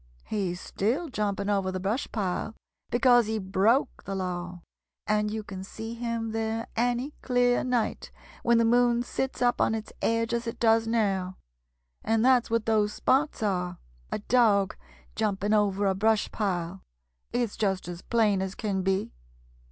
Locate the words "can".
5.43-5.63, 18.55-18.81